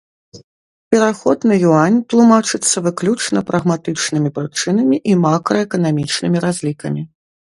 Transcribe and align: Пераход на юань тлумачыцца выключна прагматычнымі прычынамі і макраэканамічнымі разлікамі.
Пераход 0.93 1.43
на 1.51 1.55
юань 1.71 1.97
тлумачыцца 2.13 2.83
выключна 2.87 3.39
прагматычнымі 3.51 4.29
прычынамі 4.39 4.97
і 5.13 5.17
макраэканамічнымі 5.27 6.37
разлікамі. 6.47 7.01